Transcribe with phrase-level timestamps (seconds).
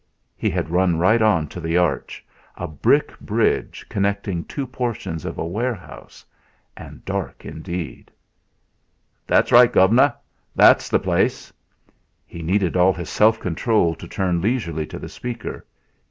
[0.35, 2.25] He had run right on to the arch,
[2.57, 6.25] a brick bridge connecting two portions of a warehouse,
[6.75, 8.09] and dark indeed.
[9.27, 10.15] "That's right, gov'nor!
[10.55, 11.53] That's the place!"
[12.25, 15.67] He needed all his self control to turn leisurely to the speaker.